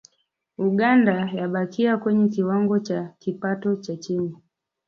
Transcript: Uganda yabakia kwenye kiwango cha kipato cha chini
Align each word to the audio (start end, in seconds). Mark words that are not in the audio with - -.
Uganda 0.57 1.15
yabakia 1.37 1.97
kwenye 1.97 2.27
kiwango 2.29 2.79
cha 2.79 3.13
kipato 3.19 3.75
cha 3.75 3.95
chini 3.97 4.35